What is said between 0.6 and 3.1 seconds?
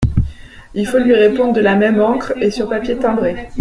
Il faut lui répondre de la même encre et sur papier